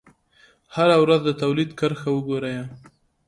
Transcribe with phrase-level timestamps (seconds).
[0.75, 2.57] هره ورځ د تولید کرښه وګورئ.